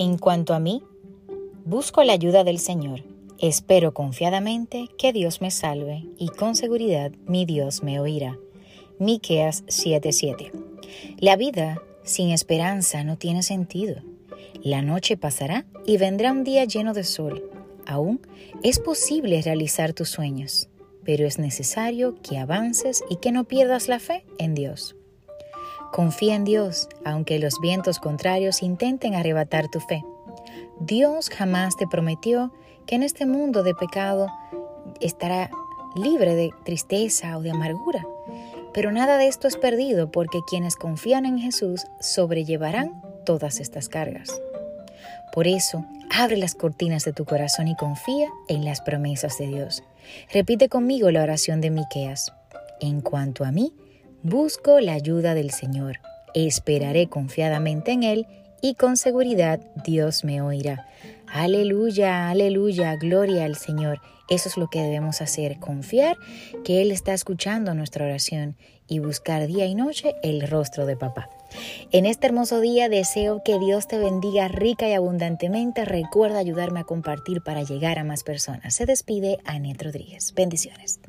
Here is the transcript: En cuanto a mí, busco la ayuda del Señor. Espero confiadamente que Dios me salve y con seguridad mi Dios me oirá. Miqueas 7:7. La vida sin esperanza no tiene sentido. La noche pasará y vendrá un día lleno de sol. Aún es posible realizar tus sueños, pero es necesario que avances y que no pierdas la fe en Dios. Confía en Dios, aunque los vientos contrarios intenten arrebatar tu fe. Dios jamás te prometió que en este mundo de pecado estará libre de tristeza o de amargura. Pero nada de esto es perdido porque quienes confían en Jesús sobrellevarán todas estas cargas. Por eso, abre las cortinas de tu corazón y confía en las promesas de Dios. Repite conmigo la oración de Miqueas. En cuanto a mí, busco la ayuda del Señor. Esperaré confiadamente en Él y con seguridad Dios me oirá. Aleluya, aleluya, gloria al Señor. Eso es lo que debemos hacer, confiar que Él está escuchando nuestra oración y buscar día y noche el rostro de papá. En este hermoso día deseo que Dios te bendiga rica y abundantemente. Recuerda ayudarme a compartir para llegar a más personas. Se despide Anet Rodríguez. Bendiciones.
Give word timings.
En 0.00 0.16
cuanto 0.16 0.54
a 0.54 0.60
mí, 0.60 0.82
busco 1.66 2.02
la 2.04 2.14
ayuda 2.14 2.42
del 2.42 2.58
Señor. 2.58 3.04
Espero 3.38 3.92
confiadamente 3.92 4.88
que 4.96 5.12
Dios 5.12 5.42
me 5.42 5.50
salve 5.50 6.06
y 6.16 6.28
con 6.28 6.56
seguridad 6.56 7.12
mi 7.26 7.44
Dios 7.44 7.82
me 7.82 8.00
oirá. 8.00 8.38
Miqueas 8.98 9.62
7:7. 9.66 10.52
La 11.18 11.36
vida 11.36 11.82
sin 12.02 12.30
esperanza 12.30 13.04
no 13.04 13.18
tiene 13.18 13.42
sentido. 13.42 13.96
La 14.62 14.80
noche 14.80 15.18
pasará 15.18 15.66
y 15.84 15.98
vendrá 15.98 16.32
un 16.32 16.44
día 16.44 16.64
lleno 16.64 16.94
de 16.94 17.04
sol. 17.04 17.50
Aún 17.84 18.22
es 18.62 18.78
posible 18.78 19.42
realizar 19.42 19.92
tus 19.92 20.08
sueños, 20.08 20.70
pero 21.04 21.26
es 21.26 21.38
necesario 21.38 22.14
que 22.22 22.38
avances 22.38 23.04
y 23.10 23.16
que 23.16 23.32
no 23.32 23.44
pierdas 23.44 23.86
la 23.86 23.98
fe 23.98 24.24
en 24.38 24.54
Dios. 24.54 24.96
Confía 25.92 26.36
en 26.36 26.44
Dios, 26.44 26.88
aunque 27.04 27.38
los 27.38 27.60
vientos 27.60 27.98
contrarios 27.98 28.62
intenten 28.62 29.14
arrebatar 29.14 29.68
tu 29.68 29.80
fe. 29.80 30.04
Dios 30.78 31.30
jamás 31.30 31.76
te 31.76 31.86
prometió 31.86 32.52
que 32.86 32.94
en 32.94 33.02
este 33.02 33.26
mundo 33.26 33.62
de 33.62 33.74
pecado 33.74 34.28
estará 35.00 35.50
libre 35.94 36.34
de 36.34 36.50
tristeza 36.64 37.36
o 37.36 37.42
de 37.42 37.50
amargura. 37.50 38.06
Pero 38.72 38.92
nada 38.92 39.18
de 39.18 39.26
esto 39.26 39.48
es 39.48 39.56
perdido 39.56 40.10
porque 40.10 40.40
quienes 40.48 40.76
confían 40.76 41.26
en 41.26 41.38
Jesús 41.38 41.86
sobrellevarán 42.00 43.02
todas 43.24 43.60
estas 43.60 43.88
cargas. 43.88 44.40
Por 45.32 45.46
eso, 45.46 45.84
abre 46.10 46.36
las 46.36 46.54
cortinas 46.54 47.04
de 47.04 47.12
tu 47.12 47.24
corazón 47.24 47.68
y 47.68 47.76
confía 47.76 48.28
en 48.48 48.64
las 48.64 48.80
promesas 48.80 49.38
de 49.38 49.48
Dios. 49.48 49.82
Repite 50.32 50.68
conmigo 50.68 51.10
la 51.10 51.22
oración 51.22 51.60
de 51.60 51.70
Miqueas. 51.70 52.32
En 52.80 53.00
cuanto 53.00 53.44
a 53.44 53.52
mí, 53.52 53.72
busco 54.22 54.80
la 54.80 54.94
ayuda 54.94 55.34
del 55.34 55.50
Señor. 55.50 55.98
Esperaré 56.34 57.08
confiadamente 57.08 57.92
en 57.92 58.02
Él 58.02 58.26
y 58.60 58.74
con 58.74 58.96
seguridad 58.96 59.60
Dios 59.84 60.24
me 60.24 60.42
oirá. 60.42 60.86
Aleluya, 61.26 62.28
aleluya, 62.28 62.96
gloria 62.96 63.44
al 63.44 63.56
Señor. 63.56 64.00
Eso 64.28 64.48
es 64.48 64.56
lo 64.56 64.68
que 64.68 64.80
debemos 64.80 65.20
hacer, 65.22 65.58
confiar 65.58 66.16
que 66.64 66.82
Él 66.82 66.92
está 66.92 67.14
escuchando 67.14 67.74
nuestra 67.74 68.04
oración 68.04 68.56
y 68.86 68.98
buscar 68.98 69.46
día 69.46 69.66
y 69.66 69.74
noche 69.74 70.14
el 70.22 70.46
rostro 70.48 70.86
de 70.86 70.96
papá. 70.96 71.28
En 71.90 72.06
este 72.06 72.26
hermoso 72.26 72.60
día 72.60 72.88
deseo 72.88 73.42
que 73.44 73.58
Dios 73.58 73.88
te 73.88 73.98
bendiga 73.98 74.48
rica 74.48 74.88
y 74.88 74.92
abundantemente. 74.92 75.84
Recuerda 75.84 76.38
ayudarme 76.38 76.80
a 76.80 76.84
compartir 76.84 77.42
para 77.42 77.62
llegar 77.62 77.98
a 77.98 78.04
más 78.04 78.22
personas. 78.22 78.74
Se 78.74 78.86
despide 78.86 79.38
Anet 79.44 79.82
Rodríguez. 79.82 80.32
Bendiciones. 80.34 81.00